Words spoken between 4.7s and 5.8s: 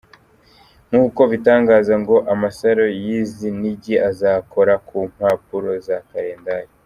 mu mpapuro